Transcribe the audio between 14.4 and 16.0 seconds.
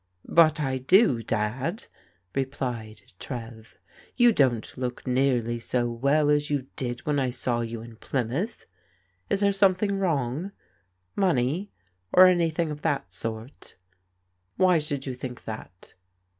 Why should you think that?